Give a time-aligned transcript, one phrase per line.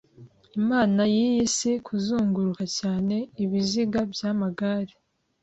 [0.59, 4.93] Imana yiyi si kuzunguruka cyane ibiziga byamagare